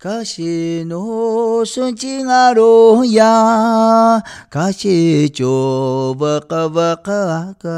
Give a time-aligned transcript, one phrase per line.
[0.00, 7.12] 卡西诺顺境阿罗呀，卡西就瓦卡瓦卡
[7.60, 7.68] 卡，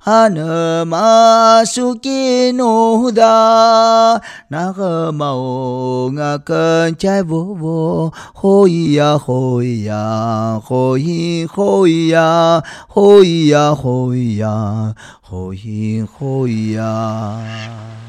[0.00, 14.92] 哈那玛苏吉诺达，那个玛欧阿肯加沃沃，吼咿呀吼咿呀，吼咿吼咿呀，吼咿呀吼咿呀，
[15.22, 18.05] 吼咿吼咿呀。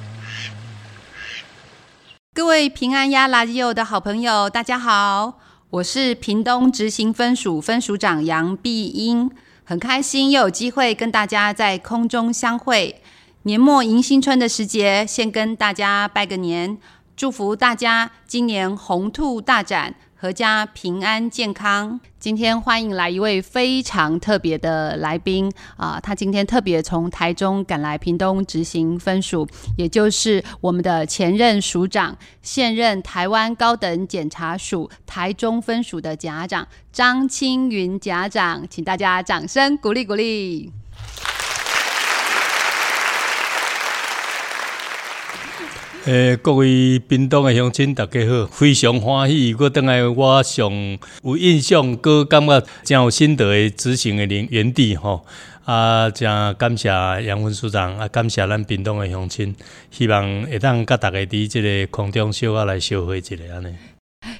[2.38, 5.39] 各位平安呀垃圾友的好朋友，大家好，
[5.71, 9.32] 我是屏东执行分署分署长杨碧英，
[9.64, 13.01] 很开心又有机会跟大家在空中相会。
[13.42, 16.78] 年末迎新春的时节，先跟大家拜个年，
[17.15, 19.95] 祝福大家今年鸿兔大展。
[20.20, 22.00] 阖家平安健康。
[22.20, 40.74] 今天欢迎来一位非常特别的来宾啊、他今天特别从台中赶来屏东执行分署，也就是我们的前任署长，现任台湾高等检察署台中分署的检察长张青云检察长，请大家掌声鼓励鼓励。
[46.08, 50.72] 诶、各位屏东的乡亲，大家好，非常欢喜，我等来我上
[51.22, 55.25] 有印象，阁感觉真有心得的执行的原原地吼，
[55.66, 59.53] 啊，真感谢杨文署长，啊，感谢咱屏东的乡亲，
[59.91, 63.75] 希望会当甲大家伫即个空中小可来相会一下安尼。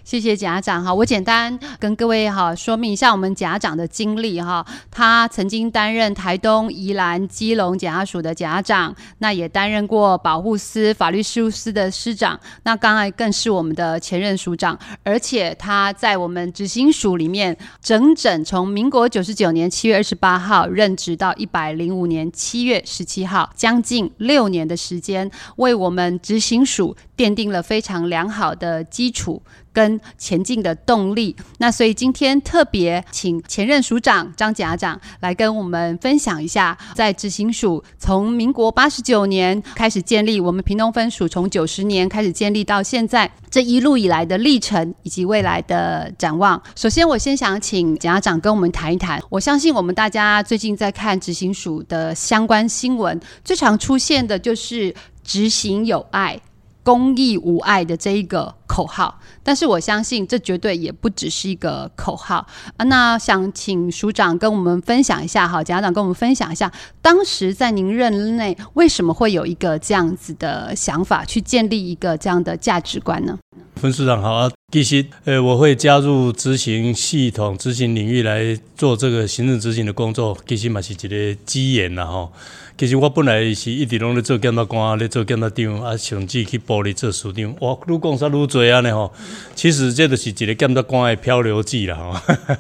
[0.04, 4.66] 谢谢贾长哈，我简单跟各位哈说明一下我们贾长的经历哈。
[4.90, 29.42] 他曾经担任台东、宜兰、基隆检察署的检察长，那也担任过保护司法律事务司的司长，那刚才更是我们的前任署长，而且他在我们执行署里面整整从民国九十九年七月二十八号任职到一百零五年七月十七号，将近六年的时间，为我们执行署奠定了非常良好的基础。
[29.74, 46.60] 跟前进的动力，那所以今天特别请前任署长张检察长来跟我们分享一下，在执行署从民国八十九年开始建立，我们屏东分署从九十年开始建立到现在这一路以来的历程以及未来的展望。
[46.76, 49.22] 首先，我先想请检察长跟我们谈一谈。
[49.30, 56.42] 我相信我们大家最近在看执行署的相关新闻，最常出现的就是执行有爱。
[56.88, 62.86] 公益无碍的这一个口号，但是我相信这绝对也不只是一个口号啊。
[62.86, 66.72] 那想请署长跟我们分享一下，哈，检察长跟我们分享一下，
[67.02, 73.38] 当时在您任内为什么会有一个这样子的想法，去建立一个这样的价值观呢？
[73.76, 82.30] 分署长好啊，其实呃，我会加入执行系统、执行领域来做这个行政执行的工作，其实嘛是一个机缘呐，哈。
[82.78, 87.56] 其实我本来是一直拢咧做检察官，咧做检察长，啊，甚至去部里做署长。
[87.60, 89.12] 哇，愈讲煞愈多安尼吼。
[89.56, 92.16] 其实这就是一个检察官的漂流记啦吼。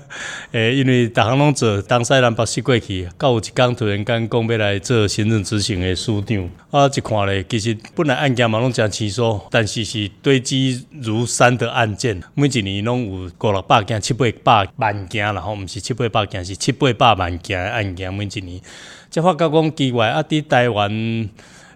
[0.53, 6.49] 诶，因为逐项拢做，东西南北西过去，到有一天突然间讲要来做行政执行的署长。
[6.72, 18.59] 啊，一看咧，其实本来案件嘛拢真轻松，但是是堆积如山的案件，每一年拢有五六百件、七八百万件啦吼，毋是七八百件，是七八百万件的案件，每一年。
[19.17, 20.22] 才发觉讲奇怪，啊！
[20.22, 21.29] 伫台湾，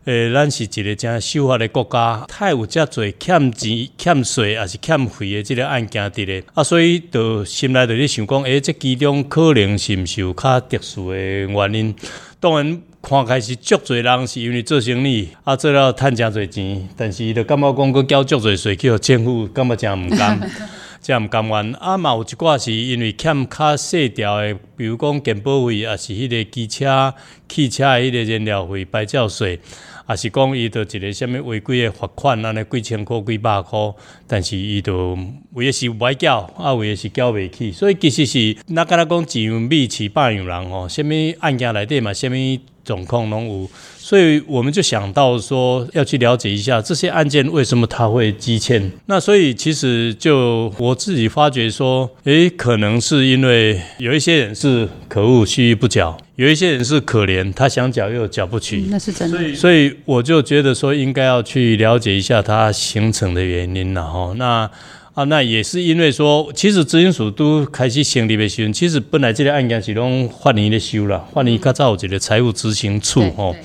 [0.05, 11.95] 诶、咱是一个正守法的国家，太有遮侪欠钱、欠税，还是欠费的这个案件伫咧，啊，所以就心内就咧想讲，诶、欸，这其中可能是毋是有较特殊的原因？
[12.39, 20.39] 当然，看开是足侪人是因为做生意，啊，做了趁诚侪钱，但是伊就感觉讲，佮交足侪税去互政府，感觉诚毋甘。
[21.01, 27.13] 这样唔甘愿，啊嘛有一寡是因为欠较细条的，比如讲健保费，也是迄个机车、
[27.49, 29.59] 汽车迄个燃料费、牌照税，
[30.07, 33.79] 也是讲伊着一个什么违规的罚款，安尼几千块、几百块，
[34.27, 35.17] 但是伊着
[35.53, 42.35] 为的是歹缴，啊为的是缴袂起，所以其实是那敢若讲一样米饲百样人吼，什么案件内底嘛，什么
[42.83, 43.69] 状况拢有。
[43.97, 48.91] 所以我们就想到说，要去了解一下这些案件为什么他会积欠。
[49.05, 58.77] 那所以其实就我自己发觉说，诶，可能是因为有一些人是可恶，蓄意不缴；有一些人是可怜，他想缴又缴不起。
[58.87, 59.37] 嗯，那是真的。
[59.37, 63.93] 所以，所以我就觉得说，应该要去了解一下它形成的原因。
[63.93, 64.69] 然后，那
[65.13, 73.55] 啊，那也是因为说，其实执行署都开始成立的时候，其实本来这个案件是拢法院的收了，法院较早有一个财务执行处吼。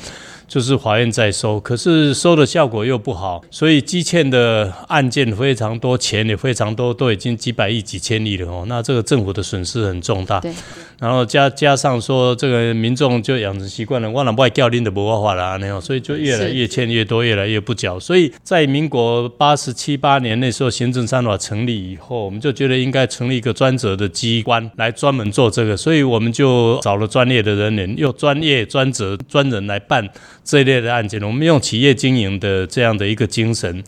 [0.49, 8.65] 就是法院在收，可是收的效果又不好，所以积欠的案件非常多，钱也非常多，都已经几百亿、几千亿了哦。
[8.69, 10.39] 那这个政府的损失很重大。
[10.39, 10.53] 对。
[10.99, 18.01] 然后加加上说这个民众就养成习惯了，我哪不爱叫您的不话了那样，所以就越来越欠越多，越来越不缴。
[18.01, 30.09] 所以在民国八十七八年那时候，行政三法成立以后，我们就觉得应该成立一个专责的机关来专门做这个，所以我们就找了专业的人员，用专业专责专人来办
[30.43, 31.23] 这一类的案件。
[31.23, 33.85] 我们用企业经营的这样的一个精神。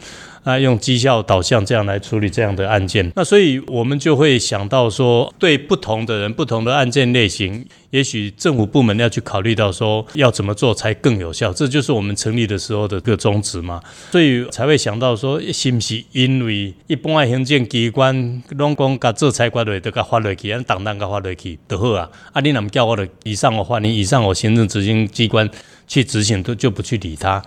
[0.49, 13.79] 那用绩效导向这样来处理这样的案件，那所以我们就会想到说，对不同的人、不同的案件类型，也许政府部门要去考虑到说，要怎么做才更有效，这就是我们成立的时候的个宗旨嘛。
[14.11, 22.09] 所以才会想到说，是不是因为一般的行政机关拢讲甲做裁决的，都甲发落去，按当当甲发落去就好啊。
[22.33, 25.47] 啊，你那么叫我的以上的话，你以上我行政执行机关
[25.87, 27.43] 去执行，都就不去理他。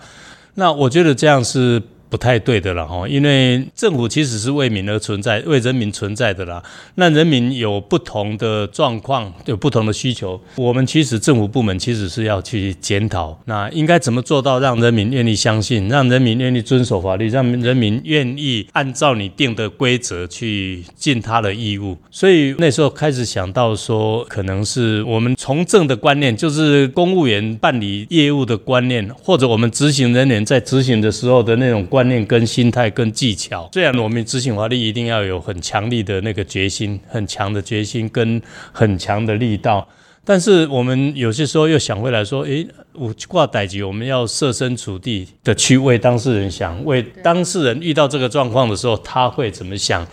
[0.54, 1.82] 那我觉得这样是。
[2.12, 6.62] 不太对的了哈，因为政府其实是为民而存在，为人民存在的啦。
[6.96, 21.96] 那人民有不同的状况，有不同的需求，我们其实政府部门其实是要去检讨，那应该怎么做到让人民愿意相信，让人民愿意遵守法律，让人民愿意按照你定的规则去尽他的义务。
[22.10, 32.01] 所以那时候开始想到说，可能是我们从政的观念，就是公务员办理业务的观念，或者我们执行人员在执行的时候的那种观。
[32.02, 39.86] 观念跟心态跟技巧，虽然我们执行法律一定要有很强力的那个决心，很强的决心跟很强的力道，
[40.24, 50.04] 但是我们有些时候又想回来说，诶，我挂歹级，我们要设身处地的去为当事人想，为当事人遇到这个状况的时候，他会怎么想？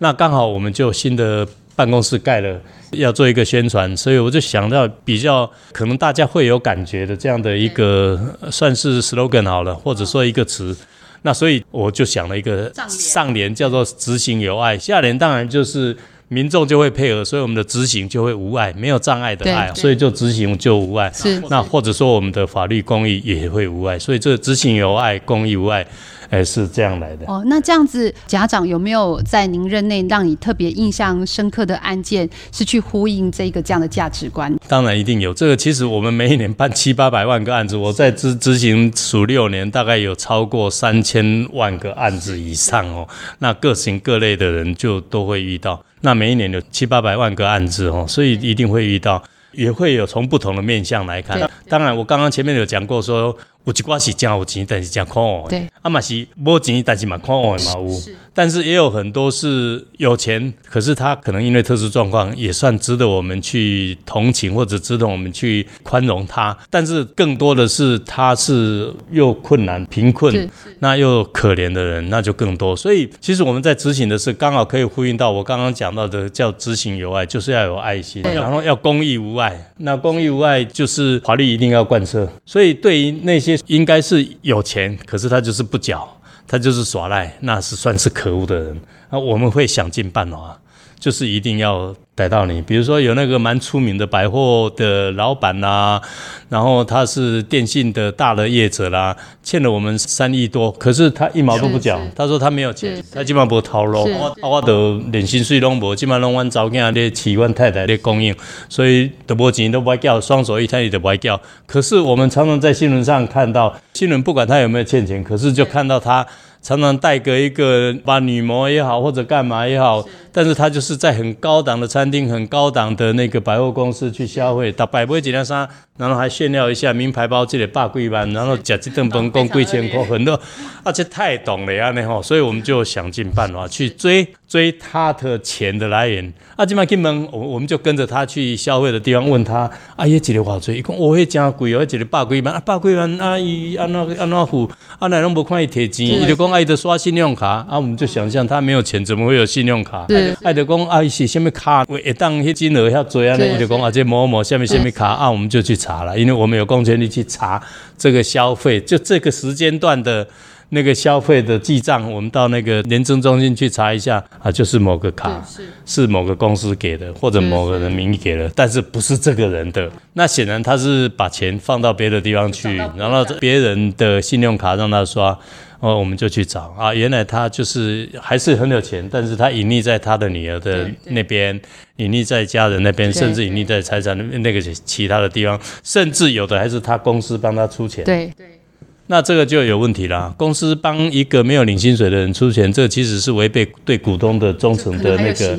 [0.00, 8.20] 那刚好我们就新的办公室盖了，要做一个宣传，所以我就想到比较可能大家会有感觉的这样的一个
[8.50, 10.76] 算是 slogan 好了，或者说一个词。
[11.22, 15.96] 那所以我就想了一个上联叫做执行有爱，下联当然就是
[16.28, 21.10] 民众就会配合，所以我们的执行就会无碍，没有障碍的爱，所以就执行就无碍。
[21.14, 25.86] 是，那或者说我们的法律公益也会无碍，所以这执行有爱，公益无碍。
[26.32, 27.42] 哎，是这样来的哦。
[27.46, 34.50] 那这样子，家长有没有在您任内让你特别印象深刻的案件，是去呼应这个这样的价值观？
[34.66, 35.34] 当然一定有。
[35.34, 43.06] 这个其实我们每一年办七八百万个案子，我在执执行数六年，大概有超过三千万个案子以上哦。
[43.40, 45.84] 那各型各类的人就都会遇到。
[46.00, 51.38] 那每一年有七八百万个案子哦，所以一定会遇到，也会有从不同的面向来看。
[51.68, 53.36] 当然，我刚刚前面有讲过说。
[53.64, 55.46] 有一寡是真有钱，但是真可恶。
[55.48, 57.88] 对，啊嘛是无钱，但是蛮可恶的嘛有。
[58.34, 66.56] 但是也有很多是有钱，可是他可能因为特殊状况，也算值得我们去同情或者值得我们去宽容他。
[66.70, 70.48] 但是更多的是他是又困难、贫困，
[70.78, 72.74] 那又可怜的人，那就更多。
[72.74, 79.72] 所以其实我们在执行的是刚好可以呼应到我刚刚讲到的，叫执行有爱，就是要有爱心，然后要公益无碍。
[79.76, 82.26] 那公益无碍就是法律一定要贯彻。
[82.46, 88.80] 所以对于那些应该是有钱，可是他就是不缴，他就是耍赖，那是算是可恶的人。
[89.10, 90.60] 那我们会想尽办法，
[90.98, 91.94] 就是一定要。
[92.14, 96.02] 逮到你，比如说有那个蛮出名的百货的老板啦、啊，
[96.50, 104.06] 然后他是电信的大的业者啦，欠了我们三亿多，可是他一毛都不缴，他说他没有钱，他基本上不掏咯，
[104.42, 108.36] 啊我都连薪水拢无，基本上拢阮早囝咧饲阮太太咧供应，
[108.68, 111.40] 所以都无钱都不爱缴，双手一摊也都不爱缴。
[111.66, 116.26] 可是我们常常在新闻上看到，新闻不管他有没有欠钱，可是就看到他
[116.60, 122.12] 常常带个一个把女模也好或者干嘛也好，但是他就是在很高档的餐。
[122.12, 125.66] 厅很高档的那个百货公司去消费，打百买几件衫，
[125.96, 130.38] 然后还炫耀一下名牌包，这里百几万，然后吃一顿饭，共几千块，很多，
[130.84, 136.30] 而且太懂了呀，那吼，所以我们就想尽办法去追追他的钱的来源。
[136.54, 140.76] 啊，今麦进门，我我们就跟着他去消费的地方，问他，啊，一个多少钱？
[140.76, 150.04] 一共我会加贵哦，一个百几万，啊，百几万，啊，伊安那安那付，啊，来拢不看伊提钱，伊就讲爱的刷信用卡，啊，我们就想象他没有钱，怎么会有信用卡？
[150.42, 151.86] 爱就讲啊，是什么卡？
[152.04, 155.06] 一当迄金额遐多啊，你就讲啊，这某某下面什么卡？
[155.06, 157.62] 啊，我们就去查了，因为我们有公权力去查
[157.96, 160.26] 这个消费，就这个时间段的
[160.74, 165.42] 那个消费的记账，我们到那个廉政中心去查一下啊，就是某个卡
[165.84, 169.90] 是某个公司给的，或者某个人名义给的，但是不是这个人的。
[170.14, 175.38] 那显然他是把钱放到别的地方去，然后别人的信用卡让他刷。
[175.80, 181.60] 哦，我们就去找啊，原来他就是还是很有钱，但是他隐匿在他的女儿的那边，
[181.96, 188.04] 隐匿在家人那边，甚至隐匿在财产那那个其他的地方，甚至有的还是他公司帮他出钱。
[188.04, 188.61] 对对。
[189.08, 190.32] 那这个就有问题啦。
[190.38, 195.58] 公司帮一个没有领薪水的人出钱，这其实是违背对股东的忠诚的那个，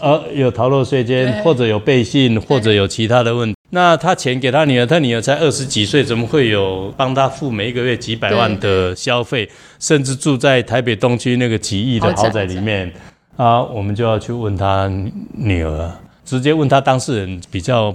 [0.00, 3.54] 呃，有逃漏税捐，或者有背信，或者有其他的问题。
[3.70, 12.92] 那他钱给他女儿，他女儿才二十几岁，怎么会有帮他付每一个月几百万的消费，甚至住在台北东区那个几亿的豪宅里面
[13.36, 13.62] 啊？
[13.62, 14.90] 我们就要去问他
[15.32, 15.92] 女儿，
[16.24, 17.94] 直接问他当事人比较，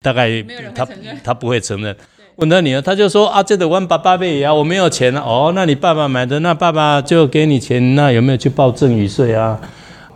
[0.00, 0.42] 大概
[0.74, 0.88] 他
[1.22, 1.94] 他不会承认。
[2.36, 9.60] 问他女儿，他就说啊，这个问爸爸呗呀，我没有钱哦，那你爸爸买的，那爸爸就给你钱，那有没有去报赠与税啊？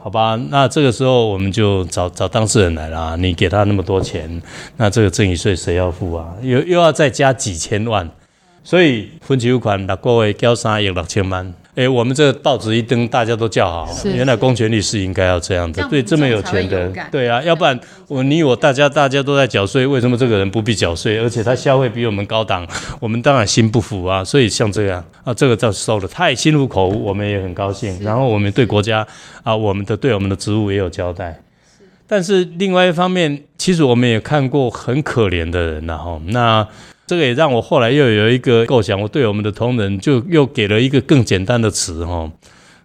[0.02, 3.16] 好吧，那这个时候我们就找找当事人来了。
[3.18, 4.42] 你给他那么多钱，
[4.76, 6.34] 那这个赠与税谁要付啊？
[6.42, 8.08] 又又要再加几千万，
[8.64, 11.54] 所以分期付款六个月交三亿六千万。
[11.78, 13.88] 哎、欸，我们这个报纸一登，大家都叫好。
[14.04, 21.20] 原来公权力是应该要这样的，对这么有钱的，对啊，要不然我你我大家大家都在缴税，为什么这个人不必缴税？
[21.20, 22.66] 而且他消费比我们高档，
[22.98, 24.24] 我们当然心不服啊。
[24.26, 27.96] 所以像这样啊，这个倒是收了，他也心服口服，我们也很高兴。
[28.02, 29.06] 然后我们对国家
[29.44, 31.40] 啊，我们的对我们的职务也有交代。
[32.08, 36.66] 但是另外一方面，其实我们也看过很可怜的人，然后那。
[37.08, 42.30] 这个也让我后来又有一个构想，我对我们的同仁就又给了一个更简单的词哈，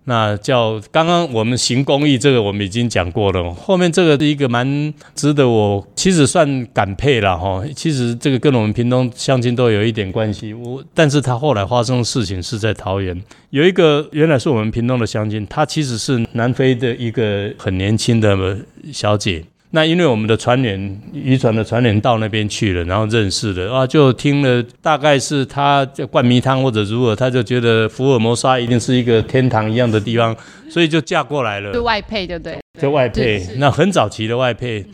[0.05, 18.57] 那叫刚刚我们行公益，这个我们已经讲过了，后面这个是一个蛮值得我其实算感佩了哈，其实这个跟我们屏东乡亲都有一点关系，我但是他后来发生的事情是在桃园，有一个原来是我们屏东的乡亲，他其实是南非的一个很年轻的
[18.93, 19.43] 小姐。
[19.75, 30.35] 那因为我们的船员，渔船的船员到那边去了，然后认识了啊，就听了大概是他灌迷汤或者如何，他就觉得福尔摩沙一定是一个天堂一样的地方，
[30.69, 31.73] 所以就嫁过来了。
[31.73, 32.59] 就外配，对不对？
[32.79, 34.85] 就外配，那很早期的外配。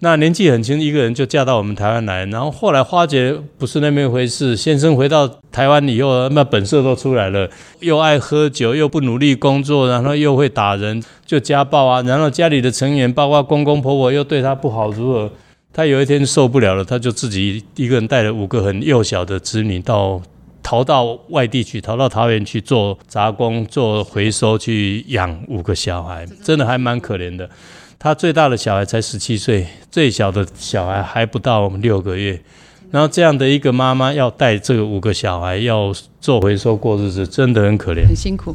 [0.00, 4.54] 那年纪很轻，一个人就嫁到我们台湾来，然后后来发觉不是那么一回事。
[4.54, 7.48] 先生回到台湾以后，那本色都出来了，
[7.80, 12.02] 又爱喝酒，又不努力工作，然后又会打人，就家暴啊。
[12.02, 15.30] 然后家里的成员，包括公公婆婆，又对他不好，如何？
[15.72, 20.20] 他有一天受不了了，他就自己一个人带了五个很幼小的子女到
[20.62, 27.48] 逃到外地去，逃到桃园去做杂工，做回收去养五个小孩，真的还蛮可怜的。
[28.06, 32.40] 他最大的小孩才十七岁，最小的小孩还不到六个月，
[32.92, 38.54] 然后这样的一个妈妈要带这个五个小孩要做回收过日子，真的很可怜，很辛苦。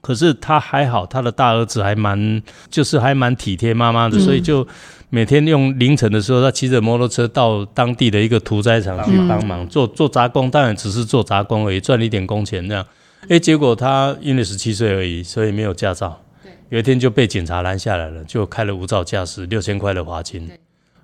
[0.00, 4.64] 可是他还好，他的大儿子还蛮，就是还蛮体贴妈妈的，所以就
[5.10, 12.86] 每天用凌晨的时候，他骑着摩托车到当地的一个屠宰场去帮忙做做杂工，当然只是做杂工而已，赚一点工钱这样。
[13.28, 16.20] 哎，结果他因为十七岁而已，所以没有驾照。
[16.74, 20.50] 有一天就被警察拦下来了，就开了无照驾驶，六千块的罚金。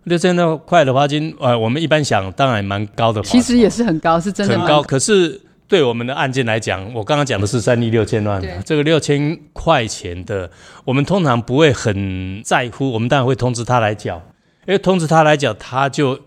[0.02, 3.22] 六千多块的罚金，呃，我们一般想，当然蛮高的。
[3.22, 4.82] 其实也是很高，是真的很高。
[4.82, 10.50] 可是对我们的案件来讲，我刚刚讲的是三亿六千万，这个六千块钱的，
[10.84, 14.20] 我们通常不会很在乎，我们当然会通知他来缴，
[14.66, 16.18] 因为通知他来缴，他就。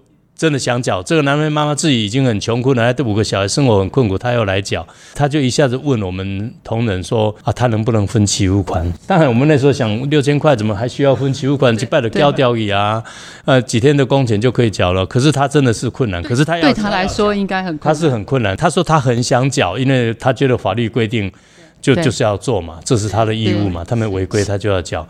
[0.43, 4.85] 真的想缴，这个男人妈妈自己已经很穷困了，还带五个小孩，生活很困苦，她要来缴，
[5.15, 8.85] 她就一下子问我们同仁说啊，她能不能分期付款？
[9.07, 11.73] 当然，我们那时候想六千块怎么还需要分期付款？
[11.77, 13.01] 几百的吊吊椅啊，
[13.45, 15.05] 呃，几天的工钱就可以缴了。
[15.05, 18.57] 可是她真的是困难，可是她要对她来说应该很困难，她是很困难。
[18.57, 21.31] 她说他很想缴，因为他觉得法律规定
[21.81, 25.07] 就就是要做嘛，这是他的义务嘛，他们违规他就要缴。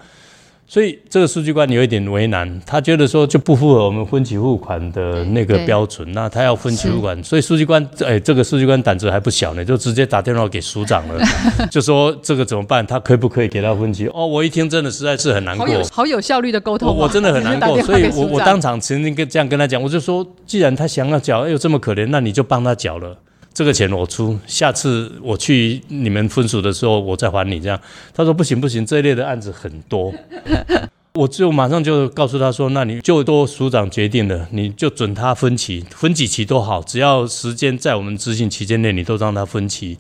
[0.65, 11.23] 所以这个书记官有一点为难，他觉得说就不符合我们分期付款的那个标准，那他要分期付款，所以书记官哎，这个书记官胆子还不小呢，就直接打电话给署长了，
[11.69, 12.85] 就说这个怎么办？
[12.87, 14.07] 他可不可以给他分期？
[14.07, 23.15] 哦，我一听真的实在是很难过，好有，好有效率的沟通，我真的很难过，所以我我当场曾经跟这样跟他讲，我就说，既然他想要缴，又这么可怜，那你就帮他缴了。
[23.53, 27.59] 这个钱我出，下次我去你们分署的时候，我再还你。
[27.59, 27.79] 这样，
[28.13, 30.11] 他说不行不行，这一类的案子很多，
[31.13, 39.99] 我就马上就告诉他说，那你就都署长决定了，你就准他分期，分几期都好，只要时间在我们执行期间内，你都让他分期。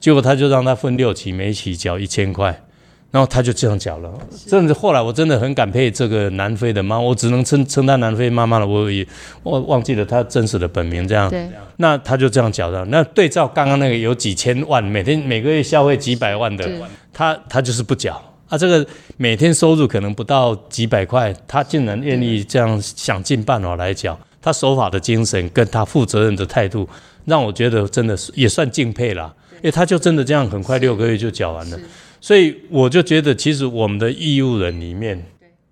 [0.00, 2.64] 结果他就让他分六期，每期缴一千块。
[3.14, 4.12] 然后他就这样讲了，
[4.48, 9.06] 甚至后来我真的很感佩这个南非的妈，我只能称称她南非妈妈了，我也
[9.44, 11.06] 忘忘记了她真实的本名。
[11.06, 12.84] 这样，对那他就这样讲的。
[12.86, 16.68] 那对照刚刚那个有几千万，每天每个月消费几百万的，
[17.12, 18.58] 他他就是不缴啊。
[18.58, 18.84] 这个
[19.16, 24.18] 每天收入可能不到几百块，他竟然愿意这样想尽办法来缴。
[24.42, 26.88] 他守法的精神跟他负责任的态度，
[27.26, 29.32] 让我觉得真的是也算敬佩了。
[29.58, 31.78] 因为他就真的这样，很快六个月就缴完了。
[32.24, 35.22] 所以我就觉得，其实我们的义务人里面，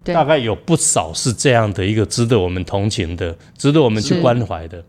[0.04, 4.85] 大概有不少是这样的一个值得我们同情的，值得我们去关怀的。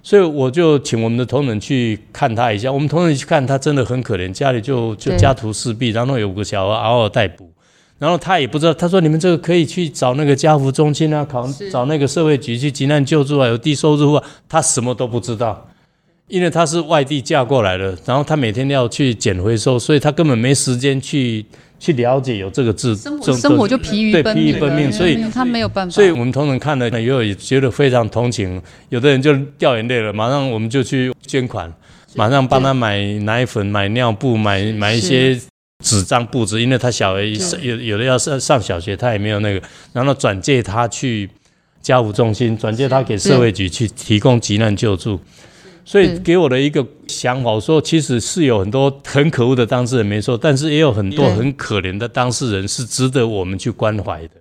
[0.00, 2.70] 所以我就请我们的同仁去看他一下。
[2.70, 7.50] 我们同仁去看他，真的很可怜，家里就就家徒四壁，然后有个小孩嗷嗷待哺，
[7.98, 8.72] 然后他也不知道。
[8.72, 15.68] 他说：“你们这个可以去找那个家扶中心啊，考找那个社会局去急难救助啊，有低收入啊。”他什么都不知道，
[16.28, 21.44] 因为他是外地嫁过来的，然后他每天要去捡回收，所以他根本没时间去。
[21.80, 25.94] 去了解有这个字，生活，生活就疲于奔命，疲于奔命，所以他没有办法。
[25.94, 28.60] 所以我们同仁看了，也有觉得非常同情。
[28.88, 31.72] 有的人就掉眼泪了，马上我们就去捐款，
[32.16, 35.40] 马上帮他买奶粉、买尿布、买买一些
[35.84, 37.22] 纸张布子，因为他小孩
[37.62, 41.30] 有有的要上上小学，他也没有那个，然后转借他去
[41.80, 45.20] 家务中心，转借他给社会局去提供急难救助。
[45.88, 54.34] 所以给我的一个想法，我说其实是有很多很可恶的当事人，没错，但是也有很多很可怜的当事人是值得我们去关怀的，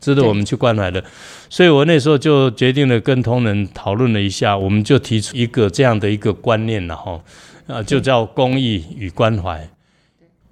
[0.00, 1.02] 值得我们去关怀的。
[1.50, 7.20] 所以我那时候就决定了跟同仁讨论了一下，我们就提出一个这样的一个观念了哈，
[7.66, 9.68] 啊，就叫公益与关怀。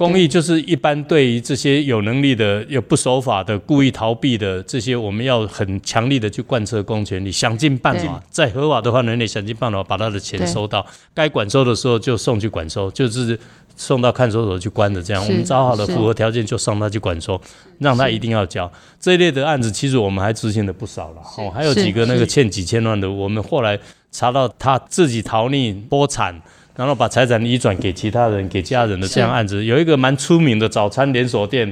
[0.00, 13.38] 公益就是一般对于这些有能力的、又不守法的、故意逃避的这些，我们要很强力的去贯彻公权力，想尽办法，在合法的话，人类想尽办法把他的钱收到，该管收的时候就送去管收，就是
[13.76, 15.22] 送到看守所去关的这样。
[15.22, 17.38] 我们找好了符合条件就送他去管收，
[17.78, 18.72] 让他一定要交。
[18.98, 23.78] 这一类的案子其实我们还执行的不少了，哦，还有几个那个欠几千万的，我们后来
[24.10, 26.40] 查到他自己逃匿脱产。
[26.80, 31.70] 然后把财产移转给其他人、给家人的这样案子，有一个蛮出名的早餐连锁店，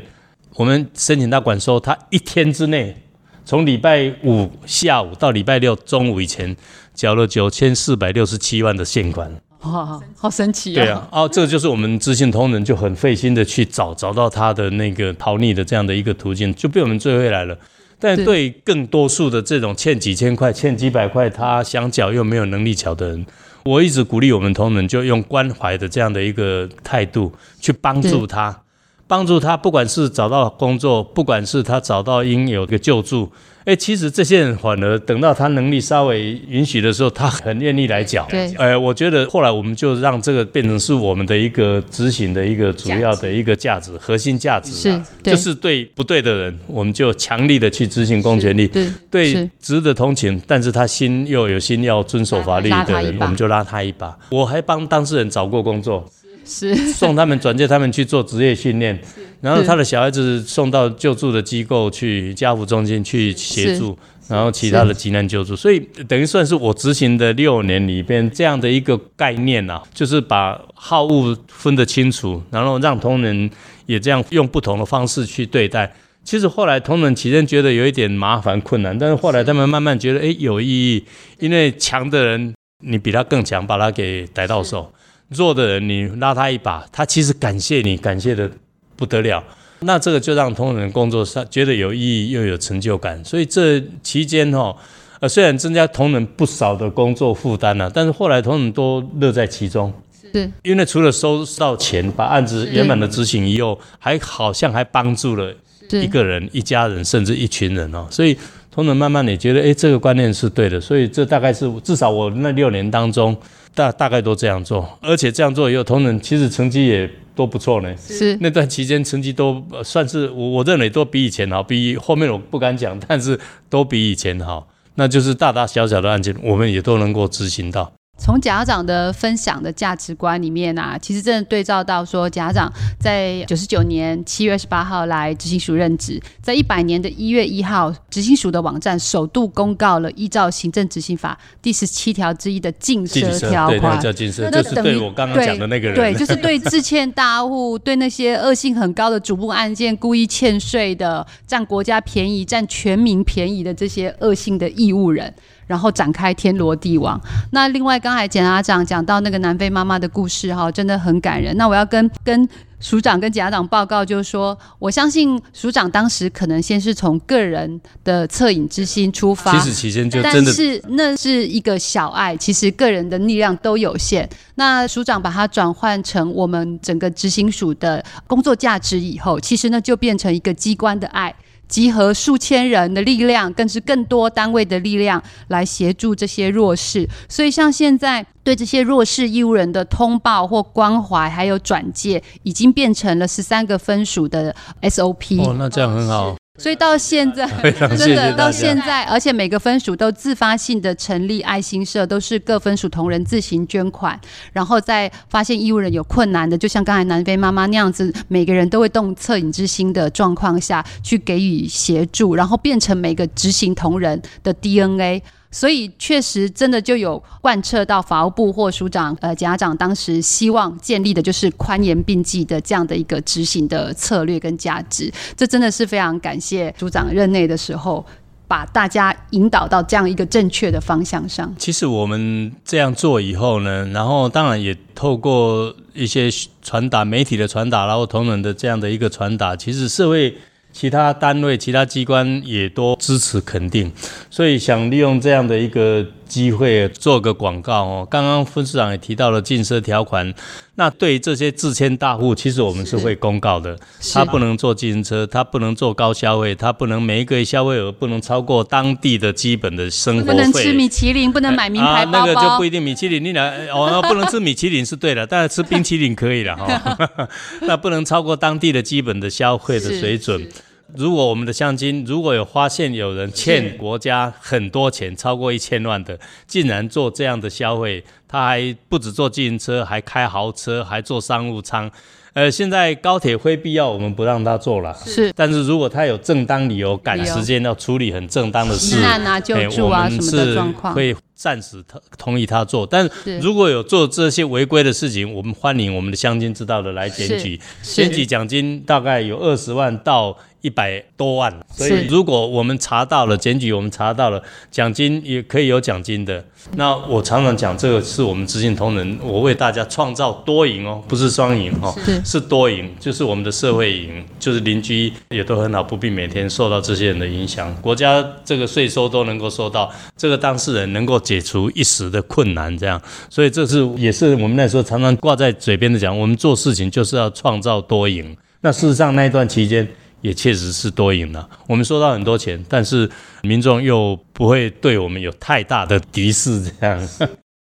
[0.55, 2.95] 我们申请他管收，他一天之内，
[3.43, 6.55] 从礼拜五下午到礼拜六中午以前，
[6.93, 9.35] 缴了九千四百六十七万的现款。
[9.63, 10.85] 哇，好神奇啊！
[10.85, 17.57] 对啊，哦，这个就是我们知信通人就很费心的去找，找到他的那个逃匿的这样的一个途径，就被我们追回来了。
[17.99, 23.25] 但对更多数的这种欠几千块、欠几百块，他想缴又没有能力缴的人。
[23.69, 28.63] 我一直鼓励我们同仁，就用关怀的这样的一个态度去帮助他，
[29.09, 33.33] 帮助他，不管是找到工作，不管是他找到应有的救助。
[33.65, 38.27] 哎，其实这些人反而等到他能力稍微允许的时候，他很愿意来缴。
[38.31, 44.73] 对，呃，我觉得后来我们就让这个变成是我们的一个执行的一个主要的一个价值，核心价值。
[44.73, 48.67] 是，就是对不对的人，我们就强力的去执行公权力。
[48.67, 54.17] 对，对，值得同情，但是他心又有心要遵守法律的人，我们就拉他一把。
[54.31, 56.07] 我还帮当事人找过工作。
[56.49, 56.75] 是。
[56.93, 58.99] 送他们转介他们去做职业训练，
[59.43, 73.51] 然后他的小孩子送到救助的机构去家扶中心去协助，然后其他的急难救助，所以等于算是我执行的六年里边这样的一个概念啊，就是把好恶分得清楚，然后让同仁
[73.87, 75.93] 也这样用不同的方式去对待。
[76.25, 81.05] 其实后来同仁起先觉得有一点麻烦困难，但是后来他们慢慢觉得哎有意义，
[81.39, 82.53] 因为强的人
[82.85, 84.93] 你比他更强，把他给逮到手。
[85.29, 88.51] 弱的人，你拉他一把，他其实感谢你，感谢的
[88.97, 89.45] 不得了。
[89.81, 93.23] 那这个就让同仁工作上觉得有意义又有成就感。
[93.25, 94.75] 所以这期间哈，
[95.21, 99.93] 呃，虽然增加同仁不少的工作负担了，但是后来同仁都乐在其中。
[100.33, 105.55] 是，因为除了收到钱，把案子圆满的执行以后，还好像还帮助了
[105.93, 108.07] 一个人、一家人，甚至一群人哦。
[108.11, 108.37] 所以
[108.71, 110.81] 同仁慢慢也觉得，哎，这个观念是对的。
[110.81, 113.37] 所以这大概是至少我那六年当中。
[113.75, 117.95] 大大概都这样做，而且这样做以后，同仁其实成绩也都不错呢。
[117.97, 124.69] 是那段期间成绩都算是我我认为都比以前好，比后面我不敢讲，但是都比以前好。
[124.97, 127.93] 那就是大大小小的案件，我们也都能够执行到。
[128.19, 155.33] 从检察长的分享的价值观里面啊，其实真的对照到说，检察长在九十九年七月二十八号来执行署任职，在一百年的一月一号，执行署的网站首度公告了依照行政执行法第十七条之一的禁奢条款，对，叫禁奢，就是对我刚刚讲的那个人，对，就是对致欠大户、对那些恶性很高的主簿案件、故意欠税的、占国家便宜、占全民便宜的这些恶性的义务人。
[155.69, 157.21] 然后展开天罗地网。
[157.53, 161.57] 那另外，刚才检察长讲到那个南非妈妈的故事，哈，真的很感人。
[161.57, 162.49] 那我要跟跟
[162.81, 174.29] 署长跟检察长报告，就是说，我相信署长当时可能先是从个人的恻隐之心出发，其实起先就真的是那是一个小爱，其实个人的力量都有限。
[174.55, 181.35] 那署长把它转换成我们整个执行署的工作价值以后，其实呢就变成一个机关的爱。
[181.69, 187.09] 集合数千人的力量，更是更多单位的力量来协助这些弱势。
[187.29, 195.47] 所以，像现在对这些弱势义务人的通报或关怀，还有转介，已经变成了十三个分署的 SOP。
[195.47, 196.35] 哦，那这样很好。
[196.59, 197.47] 所以到现在，
[197.97, 204.21] 真的到现在，而且每个分署都自发性的成立爱心社，都是各分署同仁自行捐款，
[204.53, 215.23] 然后在发现义务人有困难的，就像刚才南非妈妈那样子，每个人都会动恻隐之心的状况下去给予协助，然后变成每个执行同仁的 DNA。
[215.51, 225.11] 所以确实真的就有贯彻到法务部或署长、呃检察长当时希望建立的，就是宽严并济的这样的一个执行的策略跟价值。
[225.37, 228.05] 这真的是非常感谢署长任内的时候，
[228.47, 231.55] 把大家引导到这样一个正确的方向上。
[231.57, 236.29] 其实我们这样做以后呢，然后当然也透过一些
[236.63, 240.37] 传达、媒体的传达，然后同仁的这样的一个传达，其实社会。
[240.79, 243.91] 其他单位、其他机关也都支持肯定，
[244.31, 248.07] 所以想利用这样的一个机会做个广告哦。
[248.09, 250.33] 刚刚分市长也提到了禁车条款，
[250.77, 253.77] 那对于这些自签大户，其实我们是会公告的。
[254.13, 260.27] 他不能做自行车，他不能做高消费，他不能每一个消费额不能超过当地的基本的生活费。
[260.29, 262.19] 不能吃米其林，不能买名牌包包。
[262.21, 262.81] 啊，那个就不一定。
[262.81, 267.27] 米其林你俩哦，不能吃米其林是对的，但是吃冰淇淋可以了哈。
[267.67, 270.49] 那不能超过当地的基本的消费的水准。
[270.97, 281.91] 如果我们的乡亲如果有发现有人欠国家很多钱，超过一千万的，竟然做这样的消费，他还不止坐自行车，还开豪车，还坐商务舱。
[282.33, 284.95] 呃，现在高铁非必要，我们不让他做了。
[285.05, 292.87] 是，但是如果他有正当理由赶时间要处理很正当的事，难啊救助啊什么的状况，会暂时他同意他做。
[292.87, 293.09] 但
[293.41, 300.37] 如果有做这些违规的事情，我们欢迎我们的乡亲知道的来检举，检举奖金大概有二十万到。
[300.61, 306.45] 一百多万，所以如果我们查到了检举，我们查到了奖金也可以有奖金的。
[306.75, 311.95] 那我常常讲，这个是我们执行同仁，我为大家创造多赢哦，不是双赢哦，
[312.25, 328.37] 是多赢，就是我们的社会赢，就是邻居也都很好，不必每天受到这些人的影响，国家这个税收都能够收到，这个当事人能够解除一时的困难，这样，所以这是也是我们那时候常常挂在嘴边的讲，我们做事情就是要创造多赢。
[328.61, 329.87] 那事实上那一段期间。
[330.21, 333.09] 也确实是多赢了，我们收到很多钱，但是
[333.43, 337.09] 民众又不会对我们有太大的敌视，这样。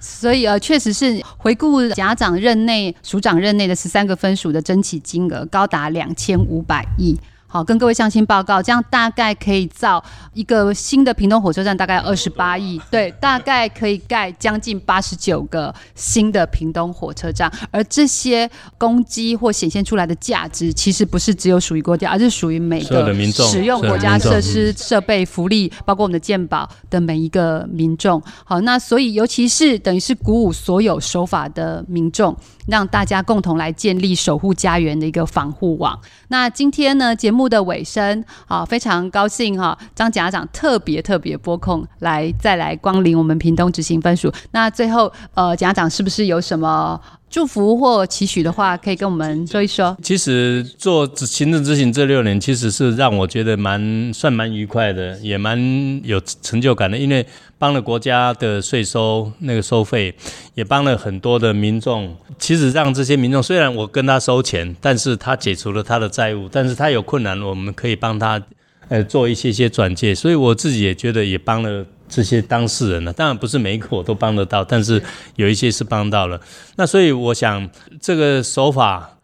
[0.04, 7.18] 所以呃，确实是回顾家长任内、署长任内的十三个分署的争取金额高达两千五百亿。
[7.48, 10.02] 好，跟各位相亲报告，这样大概可以造
[10.34, 17.50] 一个新的屏东火车站，大概二十八亿，对，大概可以盖将近八十九个新的屏东火车站。
[17.70, 23.14] 而这些攻击或显现出来的价值，其实不是只有属于国家，而是属于每个
[23.46, 28.22] 使用国家设施、设备、福利，包括我们的健保的每一个民众。
[28.44, 32.36] 好，那所以尤其是等于是鼓舞所有守法的民众。
[32.66, 35.96] 让大家共同来建立守护家园的一个防护网。
[36.26, 44.32] 那今天呢，节目的尾声，啊，非常高兴哈，张检察长特别特别拨空来再来光临我们屏东执行分署。
[44.52, 47.00] 那最后，呃，检察长是不是有什么？
[47.28, 49.94] 祝福或期许的话，可以跟我们说一说。
[50.00, 56.96] 其实做行政执行这六年，其实是让我觉得蛮算蛮愉快的，也蛮有成就感的。
[56.96, 57.26] 因为
[57.58, 60.14] 帮了国家的税收那个收费，
[60.54, 62.16] 也帮了很多的民众。
[62.38, 68.42] 其实让这些民众，虽然我跟他收钱，但是他解除了他的债务，但是他有困难，我们可以帮他
[68.88, 70.14] 呃做一些些转介。
[70.14, 71.84] 所以我自己也觉得也帮了。
[72.08, 75.02] 这些当事人呢，当然不是每一个我都帮得到，但是
[75.34, 76.40] 有一些是帮到了。
[76.76, 77.68] 那所以我想，
[78.00, 79.18] 这个手法、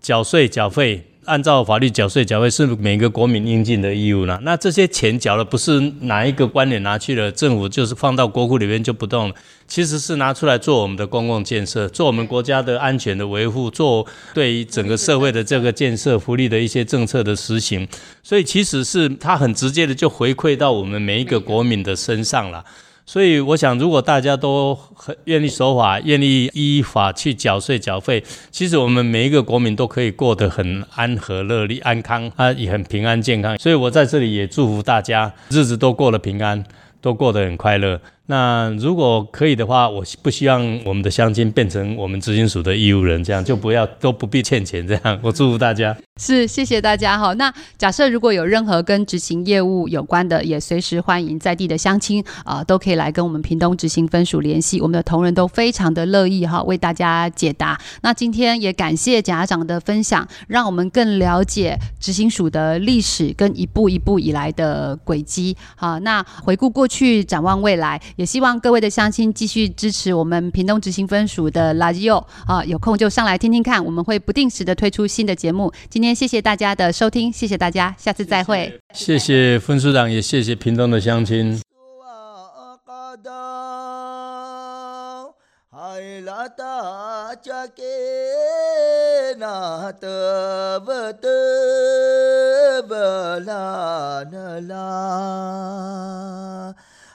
[0.00, 1.07] 缴税、缴费。
[1.28, 4.38] 按照法律缴税缴费是每个国民应尽的义务呢。
[4.42, 9.34] 那这些钱缴了，不是哪一个官员拿去了，政府就是放到国库里面就不动了。
[9.66, 17.86] 其实是拿出来做我们的公共建设，做我们国家的安全的维护，做对于整个社会的这个建设、福利的一些政策的实行。
[18.22, 22.64] 所以其实是它很直接的就回馈到我们每一个国民的身上了。
[23.08, 33.56] 所以我想，如果大家都很愿意守法，愿意依法去缴税缴费，其实我们每一个国民都可以过得很安和乐利、安康啊，也很平安健康。
[33.56, 36.62] 所以我在这里也祝福大家，日子都过得平安，
[37.00, 37.98] 都过得很快乐。
[38.30, 45.96] 那如果可以的话，我不希望我们的乡亲变成我们执行署的义务人，这样就不要都不必欠钱，这样我祝福大家。
[46.20, 47.32] 是，谢谢大家哈。
[47.34, 57.80] 那假设如果有任何跟执行业务有关的，也随时欢迎在地的乡亲啊，都可以来跟我们屏东执行分署联系，我们的同仁都非常的乐意哈，为大家解答。
[58.02, 65.56] 那今天也感谢检察长的分享，让我们更了解执行署的历史跟一步一步以来的轨迹。
[65.76, 67.98] 好，那回顾过去，展望未来。
[68.18, 75.72] 也希望各位的乡亲继续支持我们屏东执行分署的 Radio 啊，有空就上来听听看，我们会不定时的推出新的节目。
[75.88, 78.80] 今天谢谢大家的收听，谢谢大家，下次再会。
[78.92, 81.60] 谢谢分署长，也谢谢屏东的乡亲。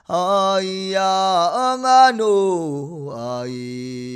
[0.05, 4.13] 啊依呀啊奴啊依